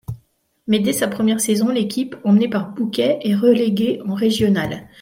[0.65, 4.87] Mais dès sa première saison, l'équipe emmenée par Bouquet est reléguée en régional.